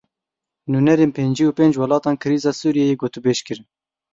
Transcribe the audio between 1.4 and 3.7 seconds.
û pênc welatan krîza Sûriyeyê gotûbêj kirin.